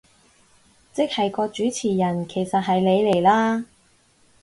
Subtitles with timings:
[0.93, 3.65] 即係個主持人其實係你嚟啦